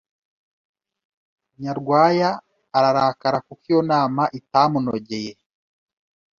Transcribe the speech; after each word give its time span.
Nyarwaya 1.61 2.29
ararakara 2.77 3.37
kuko 3.47 3.63
iyo 3.71 3.81
nama 3.91 4.23
itamunogeye 4.39 5.31